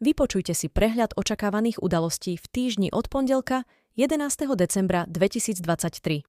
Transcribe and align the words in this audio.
Vypočujte 0.00 0.56
si 0.56 0.72
prehľad 0.72 1.12
očakávaných 1.12 1.76
udalostí 1.84 2.40
v 2.40 2.46
týždni 2.48 2.88
od 2.88 3.12
pondelka 3.12 3.68
11. 4.00 4.48
decembra 4.56 5.04
2023. 5.04 6.24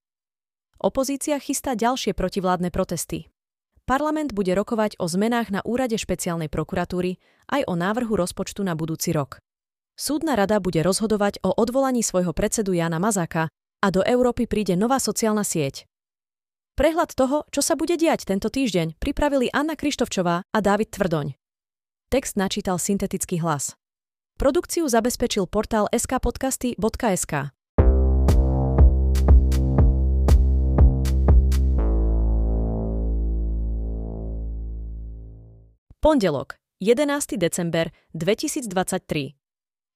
Opozícia 0.76 1.40
chystá 1.40 1.72
ďalšie 1.72 2.12
protivládne 2.12 2.68
protesty. 2.68 3.32
Parlament 3.88 4.36
bude 4.36 4.52
rokovať 4.52 5.00
o 5.00 5.08
zmenách 5.08 5.48
na 5.48 5.64
úrade 5.64 5.96
špeciálnej 5.96 6.52
prokuratúry 6.52 7.16
aj 7.48 7.64
o 7.64 7.72
návrhu 7.72 8.12
rozpočtu 8.12 8.60
na 8.60 8.76
budúci 8.76 9.16
rok. 9.16 9.40
Súdna 9.96 10.36
rada 10.36 10.60
bude 10.60 10.84
rozhodovať 10.84 11.40
o 11.40 11.56
odvolaní 11.56 12.04
svojho 12.04 12.36
predsedu 12.36 12.76
Jana 12.76 13.00
Mazáka 13.00 13.48
a 13.80 13.88
do 13.88 14.04
Európy 14.04 14.44
príde 14.44 14.76
nová 14.76 15.00
sociálna 15.00 15.48
sieť. 15.48 15.88
Prehľad 16.76 17.16
toho, 17.16 17.48
čo 17.48 17.64
sa 17.64 17.72
bude 17.72 17.96
diať 17.96 18.28
tento 18.28 18.52
týždeň, 18.52 19.00
pripravili 19.00 19.48
Anna 19.48 19.80
Krištovčová 19.80 20.44
a 20.44 20.58
Dávid 20.60 20.92
Tvrdoň. 20.92 21.40
Text 22.12 22.36
načítal 22.36 22.76
syntetický 22.76 23.40
hlas. 23.40 23.72
Produkciu 24.36 24.84
zabezpečil 24.84 25.48
portál 25.48 25.88
skpodcasty.sk. 25.88 27.56
Pondelok, 36.04 36.60
11. 36.84 37.40
december 37.40 37.88
2023. 38.12 39.32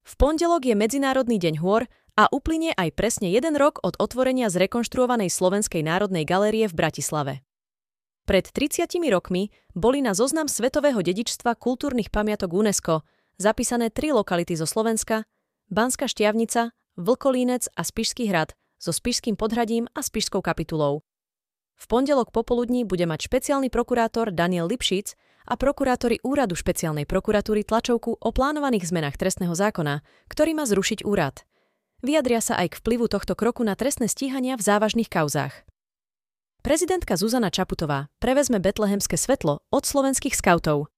V 0.09 0.13
pondelok 0.17 0.65
je 0.65 0.73
Medzinárodný 0.73 1.37
deň 1.37 1.61
hôr 1.61 1.85
a 2.17 2.33
uplynie 2.33 2.73
aj 2.81 2.97
presne 2.97 3.29
jeden 3.29 3.61
rok 3.61 3.85
od 3.85 3.93
otvorenia 4.01 4.49
zrekonštruovanej 4.49 5.29
Slovenskej 5.29 5.85
národnej 5.85 6.25
galérie 6.25 6.65
v 6.65 6.81
Bratislave. 6.81 7.45
Pred 8.27 8.51
30 8.51 8.91
rokmi 9.07 9.55
boli 9.71 10.03
na 10.03 10.11
zoznam 10.11 10.51
Svetového 10.51 10.99
dedičstva 10.99 11.55
kultúrnych 11.55 12.11
pamiatok 12.11 12.59
UNESCO 12.59 13.07
zapísané 13.39 13.87
tri 13.87 14.11
lokality 14.11 14.59
zo 14.59 14.67
Slovenska, 14.67 15.23
Banská 15.71 16.11
Štiavnica, 16.11 16.75
Vlkolínec 16.99 17.71
a 17.79 17.87
Spišský 17.87 18.27
hrad 18.27 18.59
so 18.83 18.91
Spišským 18.91 19.39
podhradím 19.39 19.87
a 19.95 20.03
Spišskou 20.03 20.43
kapitulou. 20.43 21.07
V 21.79 21.85
pondelok 21.87 22.35
popoludní 22.35 22.83
bude 22.83 23.07
mať 23.07 23.31
špeciálny 23.31 23.71
prokurátor 23.71 24.35
Daniel 24.35 24.67
Lipšic 24.67 25.15
a 25.47 25.55
prokurátori 25.55 26.19
Úradu 26.27 26.59
špeciálnej 26.59 27.07
prokuratúry 27.07 27.63
tlačovku 27.63 28.19
o 28.19 28.29
plánovaných 28.35 28.91
zmenách 28.91 29.23
trestného 29.23 29.55
zákona, 29.55 30.03
ktorý 30.27 30.59
má 30.59 30.67
zrušiť 30.67 31.07
úrad. 31.07 31.47
Vyjadria 32.03 32.43
sa 32.43 32.59
aj 32.59 32.75
k 32.75 32.79
vplyvu 32.83 33.07
tohto 33.07 33.39
kroku 33.39 33.63
na 33.63 33.79
trestné 33.79 34.11
stíhania 34.11 34.59
v 34.59 34.67
závažných 34.67 35.07
kauzách. 35.07 35.63
Prezidentka 36.67 37.15
Zuzana 37.15 37.47
Čaputová 37.47 38.11
prevezme 38.19 38.59
betlehemské 38.59 39.15
svetlo 39.15 39.63
od 39.71 39.87
slovenských 39.87 40.35
skautov. 40.35 40.91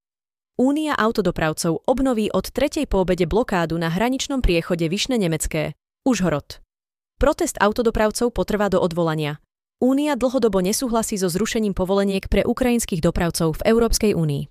Únia 0.56 0.96
autodopravcov 0.96 1.84
obnoví 1.84 2.32
od 2.32 2.48
tretej 2.48 2.88
po 2.88 3.04
blokádu 3.04 3.76
na 3.76 3.92
hraničnom 3.92 4.40
priechode 4.40 4.88
Vyšne 4.88 5.20
Nemecké. 5.20 5.76
Užhorod. 6.08 6.64
Protest 7.20 7.60
autodopravcov 7.60 8.32
potrvá 8.32 8.72
do 8.72 8.80
odvolania. 8.80 9.44
Únia 9.76 10.16
dlhodobo 10.16 10.64
nesúhlasí 10.64 11.20
so 11.20 11.28
zrušením 11.28 11.76
povoleniek 11.76 12.32
pre 12.32 12.48
ukrajinských 12.48 13.04
dopravcov 13.04 13.60
v 13.60 13.68
Európskej 13.68 14.16
únii. 14.16 14.48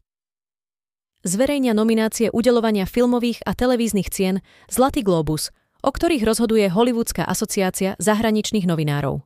Zverejnia 1.25 1.73
nominácie 1.73 2.29
udelovania 2.29 2.85
filmových 2.85 3.41
a 3.41 3.57
televíznych 3.57 4.13
cien 4.13 4.45
Zlatý 4.69 5.01
globus, 5.01 5.49
o 5.81 5.89
ktorých 5.89 6.21
rozhoduje 6.21 6.69
Hollywoodská 6.69 7.25
asociácia 7.25 7.97
zahraničných 7.97 8.69
novinárov 8.69 9.25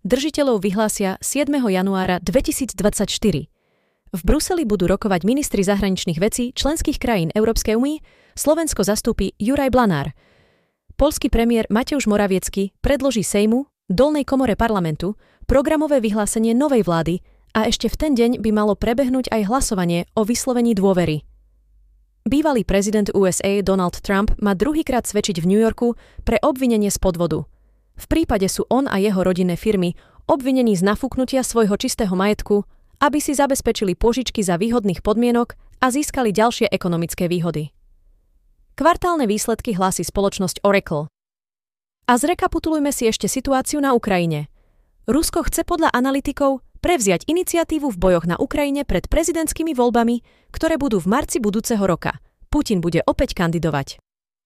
držiteľov 0.00 0.64
vyhlásia 0.64 1.20
7. 1.20 1.52
januára 1.60 2.24
2024. 2.24 2.72
V 4.10 4.20
Bruseli 4.24 4.64
budú 4.64 4.88
rokovať 4.88 5.28
ministri 5.28 5.60
zahraničných 5.60 6.16
vecí 6.18 6.56
členských 6.56 6.96
krajín 6.96 7.28
Európskej 7.36 7.76
únie, 7.76 8.00
Slovensko 8.32 8.80
zastúpi 8.80 9.36
Juraj 9.36 9.68
Blanár. 9.68 10.16
Polský 10.96 11.28
premiér 11.28 11.68
Mateusz 11.68 12.08
Moraviecky 12.08 12.72
predloží 12.80 13.20
Sejmu, 13.20 13.68
dolnej 13.92 14.24
komore 14.24 14.56
parlamentu, 14.56 15.20
programové 15.44 16.00
vyhlásenie 16.00 16.56
novej 16.56 16.80
vlády 16.84 17.14
a 17.52 17.68
ešte 17.68 17.92
v 17.92 17.96
ten 18.00 18.12
deň 18.16 18.30
by 18.40 18.50
malo 18.56 18.72
prebehnúť 18.76 19.28
aj 19.28 19.52
hlasovanie 19.52 20.08
o 20.16 20.24
vyslovení 20.24 20.72
dôvery. 20.72 21.28
Bývalý 22.24 22.64
prezident 22.64 23.08
USA 23.12 23.60
Donald 23.60 24.00
Trump 24.00 24.32
má 24.40 24.56
druhýkrát 24.56 25.04
svedčiť 25.04 25.44
v 25.44 25.48
New 25.48 25.60
Yorku 25.60 25.96
pre 26.24 26.40
obvinenie 26.40 26.88
z 26.88 26.96
podvodu– 26.96 27.44
v 28.00 28.06
prípade 28.08 28.48
sú 28.48 28.64
on 28.72 28.88
a 28.88 28.96
jeho 28.96 29.20
rodinné 29.20 29.60
firmy 29.60 29.94
obvinení 30.24 30.72
z 30.78 30.86
nafúknutia 30.86 31.44
svojho 31.44 31.76
čistého 31.76 32.16
majetku, 32.16 32.64
aby 33.00 33.18
si 33.18 33.36
zabezpečili 33.36 33.98
požičky 33.98 34.40
za 34.40 34.56
výhodných 34.56 35.04
podmienok 35.04 35.56
a 35.80 35.92
získali 35.92 36.32
ďalšie 36.32 36.68
ekonomické 36.72 37.28
výhody. 37.28 37.72
Kvartálne 38.76 39.28
výsledky 39.28 39.76
hlási 39.76 40.06
spoločnosť 40.06 40.64
Oracle. 40.64 41.10
A 42.08 42.12
zrekapitulujme 42.16 42.90
si 42.94 43.08
ešte 43.08 43.28
situáciu 43.28 43.78
na 43.84 43.92
Ukrajine. 43.92 44.48
Rusko 45.04 45.44
chce 45.46 45.68
podľa 45.68 45.92
analytikov 45.92 46.64
prevziať 46.80 47.28
iniciatívu 47.28 47.92
v 47.92 48.00
bojoch 48.00 48.24
na 48.24 48.40
Ukrajine 48.40 48.88
pred 48.88 49.04
prezidentskými 49.06 49.76
voľbami, 49.76 50.24
ktoré 50.50 50.80
budú 50.80 50.96
v 51.00 51.10
marci 51.12 51.38
budúceho 51.38 51.84
roka. 51.84 52.16
Putin 52.48 52.80
bude 52.80 53.04
opäť 53.04 53.36
kandidovať. 53.36 54.00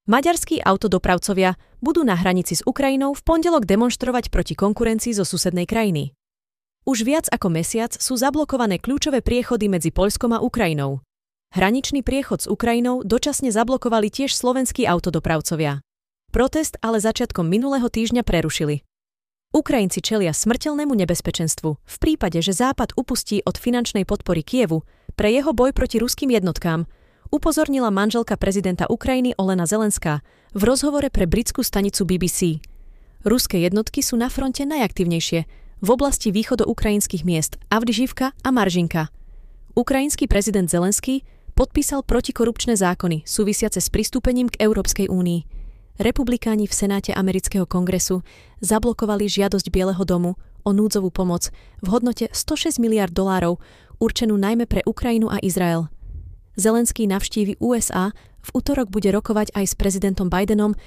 Maďarskí 0.04 0.60
autodopravcovia 0.60 1.56
budú 1.80 2.04
na 2.04 2.12
hranici 2.12 2.52
s 2.52 2.60
Ukrajinou 2.68 3.16
v 3.16 3.24
pondelok 3.24 3.64
demonstrovať 3.64 4.28
proti 4.28 4.52
konkurencii 4.52 5.16
zo 5.16 5.24
susednej 5.24 5.64
krajiny. 5.64 6.12
Už 6.84 7.08
viac 7.08 7.24
ako 7.32 7.48
mesiac 7.48 7.88
sú 7.96 8.12
zablokované 8.20 8.76
kľúčové 8.76 9.24
priechody 9.24 9.72
medzi 9.72 9.88
Poľskom 9.88 10.36
a 10.36 10.44
Ukrajinou. 10.44 11.00
Hraničný 11.56 12.04
priechod 12.04 12.44
s 12.44 12.50
Ukrajinou 12.52 13.00
dočasne 13.00 13.48
zablokovali 13.48 14.12
tiež 14.12 14.36
slovenskí 14.36 14.84
autodopravcovia. 14.84 15.80
Protest 16.28 16.76
ale 16.84 17.00
začiatkom 17.00 17.48
minulého 17.48 17.88
týždňa 17.88 18.28
prerušili. 18.28 18.84
Ukrajinci 19.56 20.04
čelia 20.04 20.36
smrteľnému 20.36 20.92
nebezpečenstvu 20.92 21.80
v 21.80 21.96
prípade, 21.96 22.44
že 22.44 22.52
Západ 22.52 22.92
upustí 23.00 23.40
od 23.48 23.56
finančnej 23.56 24.04
podpory 24.04 24.44
Kievu 24.44 24.84
pre 25.16 25.32
jeho 25.32 25.56
boj 25.56 25.72
proti 25.72 25.96
ruským 25.96 26.28
jednotkám, 26.28 26.84
upozornila 27.30 27.88
manželka 27.92 28.36
prezidenta 28.36 28.84
Ukrajiny 28.90 29.32
Olena 29.38 29.64
Zelenská 29.64 30.20
v 30.52 30.62
rozhovore 30.64 31.08
pre 31.08 31.24
britskú 31.24 31.64
stanicu 31.64 32.04
BBC. 32.04 32.60
Ruské 33.24 33.64
jednotky 33.64 34.04
sú 34.04 34.20
na 34.20 34.28
fronte 34.28 34.68
najaktívnejšie 34.68 35.40
v 35.84 35.88
oblasti 35.88 36.32
východoukrajinských 36.32 37.24
miest 37.24 37.56
Avdiživka 37.68 38.32
a 38.36 38.48
Maržinka. 38.52 39.08
Ukrajinský 39.74 40.28
prezident 40.28 40.68
Zelenský 40.68 41.24
podpísal 41.54 42.02
protikorupčné 42.02 42.74
zákony 42.76 43.24
súvisiace 43.24 43.80
s 43.80 43.88
pristúpením 43.88 44.50
k 44.50 44.60
Európskej 44.64 45.08
únii. 45.08 45.40
Republikáni 46.02 46.66
v 46.66 46.74
Senáte 46.74 47.14
amerického 47.14 47.70
kongresu 47.70 48.26
zablokovali 48.58 49.30
žiadosť 49.30 49.70
Bieleho 49.70 50.02
domu 50.02 50.34
o 50.66 50.70
núdzovú 50.74 51.14
pomoc 51.14 51.54
v 51.84 51.86
hodnote 51.94 52.26
106 52.34 52.82
miliard 52.82 53.14
dolárov 53.14 53.62
určenú 54.02 54.34
najmä 54.34 54.66
pre 54.66 54.82
Ukrajinu 54.82 55.30
a 55.30 55.38
Izrael. 55.38 55.86
Zelenský 56.54 57.10
navštívi 57.10 57.58
USA, 57.58 58.14
v 58.38 58.48
útorok 58.54 58.86
bude 58.86 59.10
rokovať 59.10 59.50
aj 59.58 59.64
s 59.64 59.74
prezidentom 59.74 60.30
Bidenom 60.30 60.78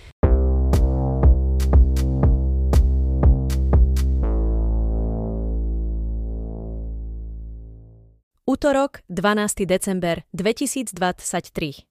Útorok, 8.47 9.03
12. 9.11 9.67
december 9.67 10.23
2023. 10.31 11.83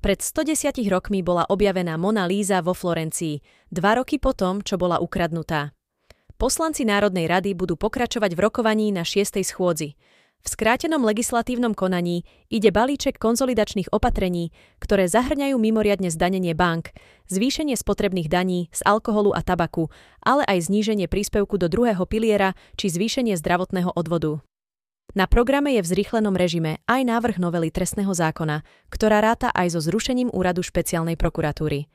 Pred 0.00 0.18
110 0.24 0.80
rokmi 0.88 1.20
bola 1.20 1.44
objavená 1.44 2.00
Mona 2.00 2.24
Líza 2.24 2.64
vo 2.64 2.72
Florencii, 2.72 3.68
dva 3.68 4.00
roky 4.00 4.16
potom, 4.16 4.64
čo 4.64 4.80
bola 4.80 4.96
ukradnutá. 4.96 5.76
Poslanci 6.40 6.88
Národnej 6.88 7.28
rady 7.28 7.52
budú 7.52 7.76
pokračovať 7.76 8.32
v 8.32 8.40
rokovaní 8.48 8.88
na 8.96 9.04
6. 9.04 9.44
schôdzi. 9.44 9.92
V 10.40 10.48
skrátenom 10.48 11.04
legislatívnom 11.04 11.76
konaní 11.76 12.24
ide 12.48 12.72
balíček 12.72 13.20
konzolidačných 13.20 13.92
opatrení, 13.92 14.56
ktoré 14.80 15.04
zahrňajú 15.04 15.60
mimoriadne 15.60 16.08
zdanenie 16.08 16.56
bank, 16.56 16.96
zvýšenie 17.28 17.76
spotrebných 17.76 18.32
daní 18.32 18.72
z 18.72 18.80
alkoholu 18.88 19.36
a 19.36 19.44
tabaku, 19.44 19.92
ale 20.24 20.48
aj 20.48 20.72
zníženie 20.72 21.12
príspevku 21.12 21.60
do 21.60 21.68
druhého 21.68 22.00
piliera 22.08 22.56
či 22.80 22.88
zvýšenie 22.88 23.36
zdravotného 23.36 23.92
odvodu. 23.92 24.40
Na 25.12 25.28
programe 25.28 25.76
je 25.76 25.84
v 25.84 25.90
zrýchlenom 25.92 26.32
režime 26.32 26.80
aj 26.88 27.02
návrh 27.04 27.36
novely 27.36 27.68
trestného 27.68 28.14
zákona, 28.14 28.64
ktorá 28.88 29.20
ráta 29.20 29.52
aj 29.52 29.76
so 29.76 29.80
zrušením 29.82 30.32
úradu 30.32 30.64
špeciálnej 30.64 31.20
prokuratúry. 31.20 31.90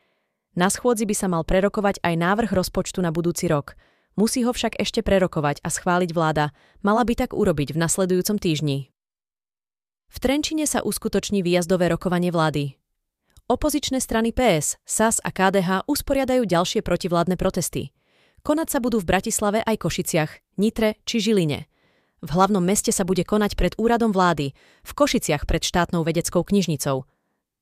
Na 0.53 0.69
schôdzi 0.69 1.09
by 1.09 1.15
sa 1.18 1.27
mal 1.31 1.42
prerokovať 1.47 2.03
aj 2.06 2.13
návrh 2.13 2.51
rozpočtu 2.53 3.01
na 3.01 3.09
budúci 3.09 3.50
rok– 3.50 3.74
Musí 4.15 4.47
ho 4.47 4.56
však 4.56 4.79
ešte 4.79 5.03
prerokovať 5.03 5.59
a 5.59 5.67
schváliť 5.67 6.15
vláda. 6.15 6.56
Mala 6.79 7.03
by 7.03 7.19
tak 7.19 7.31
urobiť 7.35 7.75
v 7.75 7.81
nasledujúcom 7.83 8.39
týždni. 8.39 8.88
V 10.07 10.17
Trenčine 10.23 10.63
sa 10.63 10.79
uskutoční 10.79 11.44
výjazdové 11.44 11.91
rokovanie 11.91 12.31
vlády. 12.31 12.79
Opozičné 13.45 14.01
strany 14.01 14.33
PS, 14.33 14.81
SAS 14.88 15.21
a 15.21 15.29
KDH 15.29 15.85
usporiadajú 15.85 16.50
ďalšie 16.50 16.81
protivládne 16.81 17.38
protesty. 17.38 17.94
Konať 18.41 18.67
sa 18.73 18.79
budú 18.81 18.97
v 19.03 19.09
Bratislave 19.13 19.62
aj 19.62 19.85
Košiciach, 19.85 20.31
Nitre 20.57 20.97
či 21.06 21.21
Žiline. 21.21 21.69
V 22.25 22.29
hlavnom 22.33 22.65
meste 22.65 22.89
sa 22.89 23.06
bude 23.06 23.21
konať 23.21 23.53
pred 23.53 23.77
úradom 23.77 24.09
vlády, 24.09 24.57
v 24.81 24.91
Košiciach 24.97 25.45
pred 25.45 25.61
štátnou 25.61 26.01
vedeckou 26.01 26.41
knižnicou. 26.41 27.06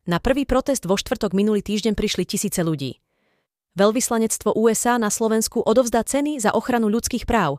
Na 0.08 0.24
prvý 0.24 0.48
protest 0.48 0.88
vo 0.88 0.96
štvrtok 0.96 1.36
minulý 1.36 1.60
týždeň 1.60 2.00
prišli 2.00 2.24
tisíce 2.24 2.64
ľudí. 2.64 3.03
Veľvyslanectvo 3.74 4.54
USA 4.54 5.02
na 5.02 5.10
Slovensku 5.10 5.66
odovzdá 5.66 6.06
ceny 6.06 6.38
za 6.38 6.54
ochranu 6.54 6.94
ľudských 6.94 7.26
práv. 7.26 7.58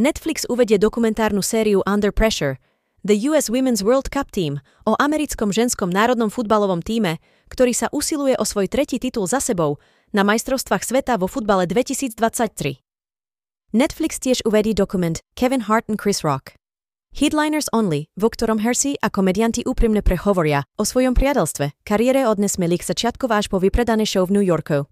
Netflix 0.00 0.48
uvedie 0.48 0.80
dokumentárnu 0.80 1.44
sériu 1.44 1.84
Under 1.84 2.08
Pressure, 2.08 2.56
The 3.04 3.28
US 3.28 3.52
Women's 3.52 3.84
World 3.84 4.08
Cup 4.08 4.32
Team, 4.32 4.64
o 4.88 4.96
americkom 4.96 5.52
ženskom 5.52 5.92
národnom 5.92 6.32
futbalovom 6.32 6.80
týme, 6.80 7.20
ktorý 7.52 7.76
sa 7.76 7.92
usiluje 7.92 8.32
o 8.40 8.48
svoj 8.48 8.70
tretí 8.70 8.96
titul 8.96 9.28
za 9.28 9.44
sebou 9.44 9.76
na 10.16 10.24
majstrovstvách 10.24 10.86
sveta 10.86 11.20
vo 11.20 11.28
futbale 11.28 11.68
2023. 11.68 12.80
Netflix 13.76 14.22
tiež 14.22 14.46
uvedí 14.48 14.72
dokument 14.72 15.20
Kevin 15.36 15.68
Hart 15.68 15.90
and 15.92 16.00
Chris 16.00 16.24
Rock. 16.24 16.56
Headliners 17.12 17.68
Only, 17.76 18.08
vo 18.16 18.32
ktorom 18.32 18.64
Hersey 18.64 18.96
a 19.04 19.12
komedianti 19.12 19.68
úprimne 19.68 20.00
prehovoria 20.00 20.64
o 20.80 20.88
svojom 20.88 21.12
priateľstve, 21.12 21.84
kariére 21.84 22.24
od 22.24 22.40
nesmelých 22.40 22.88
začiatkov 22.88 23.28
až 23.28 23.52
po 23.52 23.60
vypredané 23.60 24.08
show 24.08 24.24
v 24.24 24.40
New 24.40 24.46
Yorku. 24.46 24.88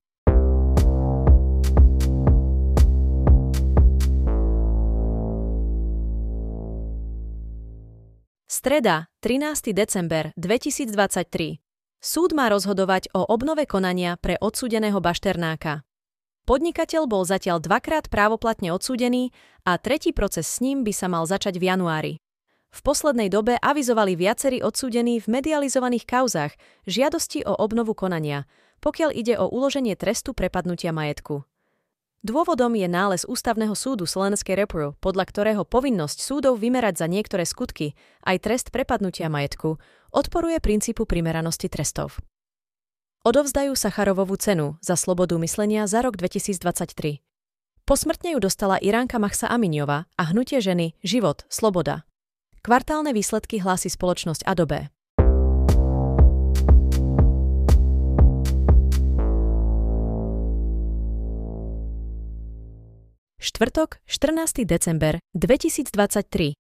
Streda, 8.61 9.09
13. 9.25 9.73
december 9.73 10.37
2023. 10.37 10.93
Súd 11.97 12.37
má 12.37 12.53
rozhodovať 12.53 13.09
o 13.17 13.25
obnove 13.25 13.65
konania 13.65 14.21
pre 14.21 14.37
odsúdeného 14.37 15.01
Bašternáka. 15.01 15.81
Podnikateľ 16.45 17.09
bol 17.09 17.25
zatiaľ 17.25 17.65
dvakrát 17.65 18.13
právoplatne 18.13 18.69
odsúdený 18.77 19.33
a 19.65 19.81
tretí 19.81 20.13
proces 20.13 20.45
s 20.45 20.61
ním 20.61 20.85
by 20.85 20.93
sa 20.93 21.09
mal 21.09 21.25
začať 21.25 21.57
v 21.57 21.73
januári. 21.73 22.15
V 22.69 22.81
poslednej 22.85 23.33
dobe 23.33 23.57
avizovali 23.57 24.13
viacerí 24.13 24.61
odsúdení 24.61 25.25
v 25.25 25.41
medializovaných 25.41 26.05
kauzách 26.05 26.53
žiadosti 26.85 27.49
o 27.49 27.57
obnovu 27.57 27.97
konania, 27.97 28.45
pokiaľ 28.85 29.17
ide 29.17 29.41
o 29.41 29.49
uloženie 29.49 29.97
trestu 29.97 30.37
prepadnutia 30.37 30.93
majetku. 30.93 31.49
Dôvodom 32.21 32.77
je 32.77 32.85
nález 32.85 33.25
Ústavného 33.25 33.73
súdu 33.73 34.05
Slovenskej 34.05 34.53
repru, 34.53 34.93
podľa 35.01 35.25
ktorého 35.25 35.63
povinnosť 35.65 36.21
súdov 36.21 36.61
vymerať 36.61 37.01
za 37.01 37.07
niektoré 37.09 37.49
skutky, 37.49 37.97
aj 38.29 38.45
trest 38.45 38.67
prepadnutia 38.69 39.33
majetku, 39.33 39.81
odporuje 40.13 40.61
princípu 40.61 41.09
primeranosti 41.09 41.73
trestov. 41.73 42.21
Odovzdajú 43.25 43.73
Sacharovovú 43.73 44.37
cenu 44.37 44.77
za 44.85 45.01
slobodu 45.01 45.41
myslenia 45.41 45.89
za 45.89 46.05
rok 46.05 46.21
2023. 46.21 47.25
Posmrtne 47.89 48.37
ju 48.37 48.39
dostala 48.45 48.77
Iránka 48.85 49.17
Mahsa 49.17 49.49
Aminiova 49.49 50.05
a 50.21 50.29
hnutie 50.29 50.61
ženy 50.61 51.01
Život, 51.01 51.49
Sloboda. 51.49 52.05
Kvartálne 52.61 53.17
výsledky 53.17 53.65
hlási 53.65 53.89
spoločnosť 53.89 54.45
Adobe. 54.45 54.93
Štvrtok, 63.41 64.05
14. 64.05 64.69
december 64.69 65.17
2023. 65.33 66.53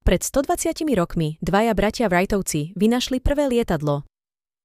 Pred 0.00 0.20
120 0.24 0.88
rokmi 0.96 1.36
dvaja 1.44 1.76
bratia 1.76 2.08
Wrightovci 2.08 2.72
vynašli 2.80 3.20
prvé 3.20 3.52
lietadlo, 3.52 4.08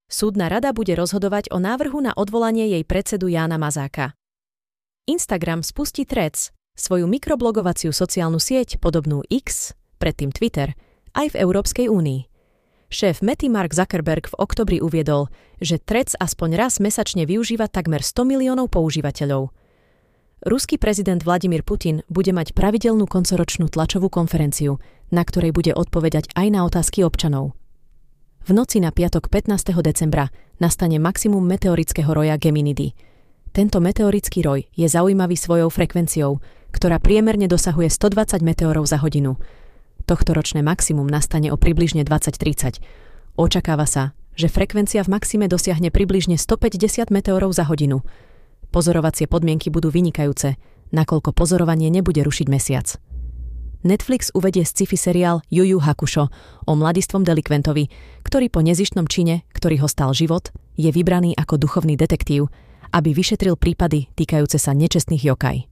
Súdna 0.07 0.47
rada 0.47 0.71
bude 0.71 0.95
rozhodovať 0.95 1.51
o 1.51 1.59
návrhu 1.59 1.99
na 1.99 2.15
odvolanie 2.15 2.71
jej 2.71 2.87
predsedu 2.87 3.27
Jána 3.27 3.59
Mazáka. 3.59 4.15
Instagram 5.03 5.67
spustí 5.67 6.07
Threads, 6.07 6.55
svoju 6.79 7.11
mikroblogovaciu 7.11 7.91
sociálnu 7.91 8.39
sieť 8.39 8.79
podobnú 8.79 9.19
X, 9.27 9.75
predtým 9.99 10.31
Twitter, 10.31 10.79
aj 11.11 11.35
v 11.35 11.43
Európskej 11.43 11.91
únii. 11.91 12.23
Šéf 12.87 13.19
Mety 13.19 13.51
Mark 13.51 13.75
Zuckerberg 13.75 14.31
v 14.31 14.39
oktobri 14.39 14.79
uviedol, 14.79 15.27
že 15.59 15.75
Threads 15.75 16.15
aspoň 16.23 16.55
raz 16.55 16.79
mesačne 16.79 17.27
využíva 17.27 17.67
takmer 17.67 17.99
100 17.99 18.15
miliónov 18.23 18.71
používateľov. 18.71 19.51
Ruský 20.45 20.77
prezident 20.77 21.17
Vladimír 21.17 21.65
Putin 21.65 22.05
bude 22.13 22.29
mať 22.29 22.53
pravidelnú 22.53 23.09
koncoročnú 23.09 23.73
tlačovú 23.73 24.05
konferenciu, 24.05 24.77
na 25.09 25.25
ktorej 25.25 25.49
bude 25.49 25.73
odpovedať 25.73 26.29
aj 26.37 26.47
na 26.53 26.61
otázky 26.61 27.01
občanov. 27.01 27.57
V 28.45 28.53
noci 28.53 28.77
na 28.77 28.93
piatok 28.93 29.33
15. 29.33 29.73
decembra 29.81 30.29
nastane 30.61 31.01
maximum 31.01 31.41
meteorického 31.41 32.13
roja 32.13 32.37
Geminidy. 32.37 32.93
Tento 33.49 33.81
meteorický 33.81 34.45
roj 34.45 34.69
je 34.77 34.85
zaujímavý 34.85 35.33
svojou 35.33 35.73
frekvenciou, 35.73 36.37
ktorá 36.69 37.01
priemerne 37.01 37.49
dosahuje 37.49 37.89
120 37.89 38.37
meteorov 38.45 38.85
za 38.85 39.01
hodinu. 39.01 39.41
Tohtoročné 40.05 40.61
maximum 40.61 41.09
nastane 41.09 41.49
o 41.49 41.57
približne 41.57 42.05
2030. 42.05 42.77
Očakáva 43.41 43.89
sa, 43.89 44.13
že 44.37 44.53
frekvencia 44.53 45.01
v 45.01 45.17
maxime 45.17 45.49
dosiahne 45.49 45.89
približne 45.89 46.37
150 46.37 47.09
meteorov 47.09 47.57
za 47.57 47.65
hodinu. 47.65 48.05
Pozorovacie 48.77 49.25
podmienky 49.25 49.73
budú 49.73 49.89
vynikajúce, 49.89 50.53
nakoľko 50.93 51.33
pozorovanie 51.33 51.89
nebude 51.89 52.21
rušiť 52.21 52.45
mesiac. 52.45 53.01
Netflix 53.81 54.29
uvedie 54.37 54.61
sci-fi 54.69 54.93
seriál 54.93 55.41
Juju 55.49 55.81
Hakušo 55.81 56.29
o 56.69 56.71
mladistvom 56.77 57.25
delikventovi, 57.25 57.89
ktorý 58.21 58.53
po 58.53 58.61
nezištnom 58.61 59.09
čine, 59.09 59.49
ktorý 59.49 59.81
ho 59.81 59.89
stal 59.89 60.13
život, 60.13 60.53
je 60.77 60.93
vybraný 60.93 61.33
ako 61.33 61.57
duchovný 61.57 61.97
detektív, 61.97 62.53
aby 62.93 63.17
vyšetril 63.17 63.57
prípady 63.57 64.13
týkajúce 64.13 64.61
sa 64.61 64.77
nečestných 64.77 65.25
jokaj. 65.25 65.65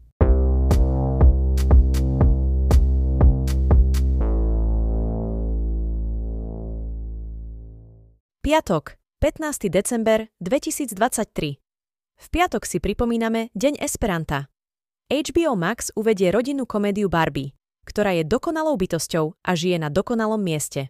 Piatok, 8.42 8.98
15. 9.22 9.70
december 9.70 10.26
2023. 10.42 11.65
V 12.16 12.28
piatok 12.32 12.64
si 12.64 12.80
pripomíname 12.80 13.52
Deň 13.54 13.80
Esperanta. 13.84 14.48
HBO 15.12 15.54
Max 15.54 15.94
uvedie 15.94 16.32
rodinnú 16.32 16.66
komédiu 16.66 17.12
Barbie, 17.12 17.54
ktorá 17.86 18.16
je 18.18 18.26
dokonalou 18.26 18.74
bytosťou 18.80 19.38
a 19.46 19.52
žije 19.54 19.78
na 19.78 19.94
dokonalom 19.94 20.42
mieste. 20.42 20.90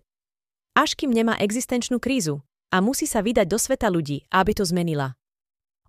Až 0.78 0.96
kým 0.96 1.12
nemá 1.12 1.36
existenčnú 1.42 2.00
krízu 2.00 2.46
a 2.72 2.80
musí 2.80 3.08
sa 3.08 3.20
vydať 3.20 3.48
do 3.48 3.60
sveta 3.60 3.92
ľudí, 3.92 4.28
aby 4.32 4.52
to 4.56 4.64
zmenila. 4.64 5.20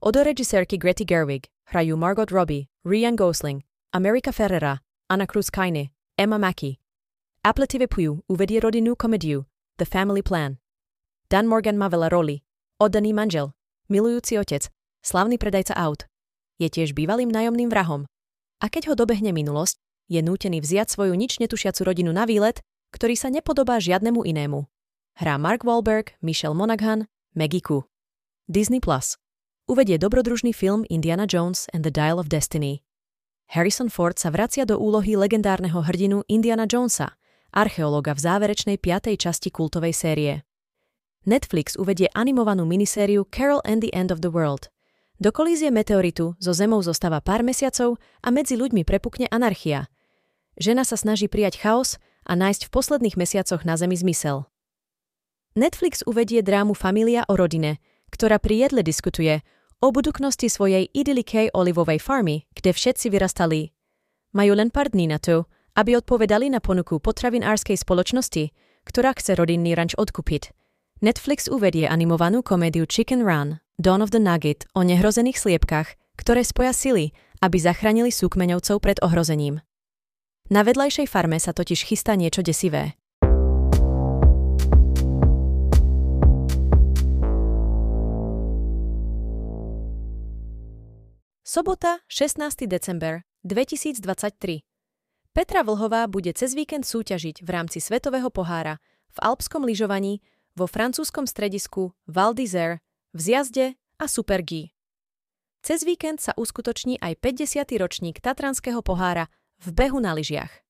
Odo 0.03 0.23
režisérky 0.27 0.77
Grety 0.77 1.07
Gerwig 1.07 1.49
hrajú 1.73 1.97
Margot 1.97 2.29
Robbie, 2.31 2.69
Ryan 2.85 3.17
Gosling, 3.17 3.65
America 3.95 4.31
Ferrera, 4.31 4.85
Anna 5.09 5.27
Cruz 5.27 5.49
Kaine, 5.49 5.95
Emma 6.19 6.37
Mackey. 6.37 6.79
Apple 7.47 7.71
TV 7.71 7.87
Puju 7.87 8.27
uvedie 8.27 8.59
rodinnú 8.59 8.99
komediu 8.99 9.47
The 9.79 9.87
Family 9.87 10.21
Plan. 10.21 10.59
Dan 11.31 11.47
Morgan 11.47 11.79
má 11.79 11.87
veľa 11.87 12.11
roli, 12.11 12.43
oddaný 12.79 13.15
manžel, 13.15 13.55
milujúci 13.91 14.39
otec, 14.39 14.71
slavný 15.07 15.39
predajca 15.39 15.79
aut. 15.79 16.11
Je 16.59 16.67
tiež 16.67 16.91
bývalým 16.91 17.31
nájomným 17.31 17.71
vrahom. 17.71 18.11
A 18.59 18.67
keď 18.67 18.91
ho 18.91 18.95
dobehne 18.99 19.31
minulosť, 19.31 19.79
je 20.11 20.19
nútený 20.19 20.59
vziať 20.59 20.91
svoju 20.91 21.15
nič 21.15 21.39
netušiacu 21.39 21.87
rodinu 21.87 22.11
na 22.11 22.27
výlet, 22.27 22.59
ktorý 22.91 23.15
sa 23.15 23.31
nepodobá 23.31 23.79
žiadnemu 23.79 24.27
inému. 24.27 24.67
Hrá 25.23 25.39
Mark 25.39 25.63
Wahlberg, 25.63 26.19
Michelle 26.19 26.59
Monaghan, 26.59 27.07
Maggie 27.39 27.63
Ku. 27.63 27.87
Disney 28.51 28.83
Plus. 28.83 29.15
Uvedie 29.67 29.99
dobrodružný 29.99 30.55
film 30.55 30.87
Indiana 30.91 31.27
Jones 31.27 31.67
and 31.75 31.83
the 31.83 31.91
Dial 31.91 32.19
of 32.19 32.31
Destiny. 32.31 32.83
Harrison 33.51 33.91
Ford 33.91 34.19
sa 34.19 34.31
vracia 34.31 34.67
do 34.67 34.79
úlohy 34.79 35.15
legendárneho 35.15 35.83
hrdinu 35.83 36.27
Indiana 36.27 36.67
Jonesa, 36.67 37.15
archeológa 37.55 38.15
v 38.15 38.23
záverečnej 38.23 38.79
piatej 38.79 39.19
časti 39.19 39.51
kultovej 39.51 39.95
série. 39.95 40.47
Netflix 41.27 41.75
uvedie 41.75 42.07
animovanú 42.15 42.63
minisériu 42.63 43.27
Carol 43.27 43.63
and 43.67 43.83
the 43.83 43.91
End 43.91 44.15
of 44.15 44.23
the 44.23 44.31
World– 44.31 44.71
do 45.17 45.33
kolízie 45.33 45.73
meteoritu 45.73 46.37
zo 46.37 46.53
Zemou 46.53 46.85
zostáva 46.85 47.25
pár 47.25 47.41
mesiacov 47.41 47.97
a 48.21 48.29
medzi 48.29 48.57
ľuďmi 48.57 48.85
prepukne 48.85 49.27
anarchia. 49.33 49.89
Žena 50.57 50.85
sa 50.89 50.97
snaží 50.97 51.29
prijať 51.29 51.61
chaos 51.61 52.01
a 52.25 52.33
nájsť 52.37 52.69
v 52.69 52.73
posledných 52.73 53.17
mesiacoch 53.21 53.63
na 53.65 53.77
Zemi 53.77 53.97
zmysel. 53.97 54.49
Netflix 55.57 56.05
uvedie 56.05 56.41
drámu 56.45 56.77
Familia 56.77 57.25
o 57.29 57.37
rodine, 57.37 57.81
ktorá 58.13 58.37
pri 58.37 58.69
jedle 58.69 58.85
diskutuje 58.85 59.41
o 59.81 59.93
budúknosti 59.93 60.49
svojej 60.49 60.89
idylikej 60.89 61.53
olivovej 61.53 62.01
farmy, 62.01 62.49
kde 62.57 62.73
všetci 62.73 63.13
vyrastali. 63.13 63.77
Majú 64.33 64.53
len 64.57 64.73
pár 64.73 64.89
dní 64.93 65.09
na 65.09 65.21
to, 65.21 65.45
aby 65.77 66.01
odpovedali 66.01 66.49
na 66.49 66.65
ponuku 66.65 66.97
potravinárskej 66.97 67.77
spoločnosti, 67.77 68.53
ktorá 68.89 69.13
chce 69.13 69.37
rodinný 69.37 69.77
ranč 69.77 69.93
odkúpiť. 69.97 70.56
Netflix 70.97 71.45
uvedie 71.45 71.85
animovanú 71.85 72.41
komédiu 72.41 72.89
Chicken 72.89 73.21
Run, 73.21 73.61
Dawn 73.77 74.01
of 74.01 74.17
the 74.17 74.23
Nugget 74.23 74.65
o 74.73 74.81
nehrozených 74.81 75.37
sliepkach, 75.37 75.93
ktoré 76.17 76.41
spoja 76.41 76.73
sily, 76.73 77.13
aby 77.45 77.61
zachránili 77.61 78.09
súkmeňovcov 78.09 78.81
pred 78.81 78.97
ohrozením. 79.05 79.61
Na 80.49 80.65
vedľajšej 80.65 81.05
farme 81.05 81.37
sa 81.37 81.53
totiž 81.53 81.85
chystá 81.85 82.17
niečo 82.17 82.41
desivé. 82.41 82.97
Sobota, 91.45 92.01
16. 92.09 92.65
december 92.65 93.29
2023. 93.45 94.65
Petra 95.37 95.61
Vlhová 95.61 96.09
bude 96.09 96.33
cez 96.33 96.57
víkend 96.57 96.89
súťažiť 96.89 97.45
v 97.45 97.49
rámci 97.53 97.85
Svetového 97.85 98.33
pohára 98.33 98.81
v 99.13 99.19
alpskom 99.21 99.69
lyžovaní 99.69 100.25
vo 100.57 100.65
francúzskom 100.65 101.29
stredisku 101.29 101.93
Val 102.09 102.33
d'Isère, 102.33 102.81
v 103.13 103.21
Zjazde 103.21 103.67
a 104.01 104.09
Super 104.09 104.41
G. 104.41 104.73
Cez 105.61 105.85
víkend 105.85 106.25
sa 106.25 106.33
uskutoční 106.33 106.97
aj 107.01 107.21
50. 107.21 107.77
ročník 107.77 108.25
Tatranského 108.25 108.81
pohára 108.81 109.29
v 109.61 109.77
behu 109.77 110.01
na 110.01 110.17
lyžiach. 110.17 110.65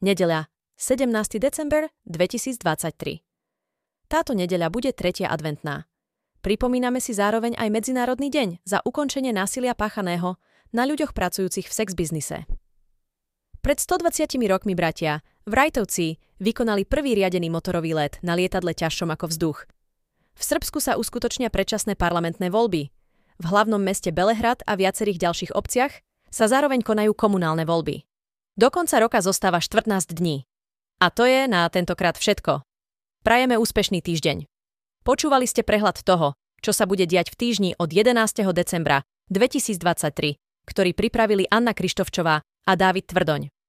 Nedeľa, 0.00 0.48
17. 0.80 1.36
december 1.36 1.92
2023. 2.08 3.20
Táto 4.08 4.32
nedeľa 4.32 4.72
bude 4.72 4.90
tretia 4.96 5.28
adventná. 5.28 5.84
Pripomíname 6.40 7.04
si 7.04 7.12
zároveň 7.12 7.52
aj 7.60 7.68
Medzinárodný 7.68 8.32
deň 8.32 8.64
za 8.64 8.80
ukončenie 8.80 9.36
násilia 9.36 9.76
páchaného 9.76 10.40
na 10.72 10.88
ľuďoch 10.88 11.12
pracujúcich 11.12 11.68
v 11.68 11.74
sex 11.76 11.92
biznise. 11.92 12.48
Pred 13.60 13.76
120 13.76 14.40
rokmi 14.48 14.72
bratia 14.72 15.20
Vrajtovci 15.44 16.16
vykonali 16.40 16.88
prvý 16.88 17.12
riadený 17.12 17.52
motorový 17.52 17.92
let 17.92 18.16
na 18.24 18.32
lietadle 18.32 18.72
ťažšom 18.72 19.12
ako 19.12 19.28
vzduch. 19.28 19.68
V 20.32 20.42
Srbsku 20.42 20.80
sa 20.80 20.96
uskutočnia 20.96 21.52
predčasné 21.52 21.92
parlamentné 21.92 22.48
voľby. 22.48 22.88
V 23.36 23.44
hlavnom 23.44 23.76
meste 23.76 24.16
Belehrad 24.16 24.64
a 24.64 24.80
viacerých 24.80 25.20
ďalších 25.28 25.52
obciach 25.52 25.92
sa 26.32 26.48
zároveň 26.48 26.80
konajú 26.80 27.12
komunálne 27.12 27.68
voľby. 27.68 28.08
Do 28.56 28.72
konca 28.72 28.96
roka 28.96 29.20
zostáva 29.20 29.60
14 29.60 30.08
dní. 30.08 30.48
A 31.04 31.12
to 31.12 31.28
je 31.28 31.44
na 31.44 31.68
tentokrát 31.68 32.16
všetko. 32.16 32.64
Prajeme 33.20 33.60
úspešný 33.60 34.00
týždeň. 34.00 34.48
Počúvali 35.04 35.44
ste 35.44 35.60
prehľad 35.60 36.00
toho, 36.00 36.32
čo 36.64 36.72
sa 36.72 36.88
bude 36.88 37.04
diať 37.04 37.36
v 37.36 37.36
týždni 37.36 37.70
od 37.76 37.92
11. 37.92 38.16
decembra 38.56 39.04
2023, 39.28 40.40
ktorý 40.64 40.90
pripravili 40.96 41.44
Anna 41.52 41.76
Krištofčová 41.76 42.40
a 42.70 42.74
Dávid 42.74 43.06
Tvrdoň. 43.06 43.59